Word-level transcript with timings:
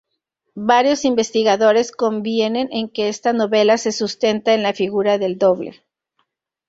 Varios 0.55 1.05
investigadores 1.05 1.91
convienen 1.91 2.69
en 2.71 2.89
que 2.89 3.07
esta 3.07 3.33
novela 3.33 3.77
se 3.77 3.91
sustenta 3.91 4.55
en 4.55 4.63
la 4.63 4.73
figura 4.73 5.19
del 5.19 5.37
doble. 5.37 5.83